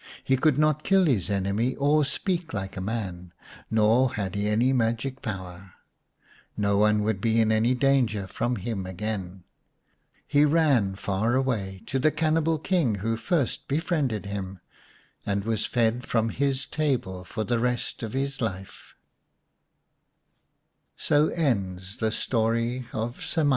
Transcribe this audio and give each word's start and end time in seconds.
He 0.23 0.35
could 0.35 0.57
not 0.57 0.81
kill 0.81 1.05
his 1.05 1.29
enemy 1.29 1.75
or 1.75 2.03
speak 2.03 2.53
like 2.55 2.75
a 2.75 2.81
man, 2.81 3.33
nor 3.69 4.15
had 4.15 4.33
he 4.33 4.47
any 4.47 4.73
magic 4.73 5.21
power. 5.21 5.73
No 6.57 6.79
one 6.79 7.03
would 7.03 7.21
be 7.21 7.39
in 7.39 7.51
any 7.51 7.75
danger 7.75 8.25
from 8.25 8.55
him 8.55 8.87
again. 8.87 9.43
He 10.25 10.43
ran 10.43 10.95
far 10.95 11.35
away 11.35 11.83
to 11.85 11.99
the 11.99 12.09
cannibal 12.09 12.57
King 12.57 12.95
who 13.05 13.15
first 13.15 13.67
befriended 13.67 14.25
him, 14.25 14.59
and 15.23 15.43
was 15.43 15.67
fed 15.67 16.03
from 16.03 16.29
his 16.29 16.65
table 16.65 17.23
for 17.23 17.43
the 17.43 17.61
r 17.63 17.75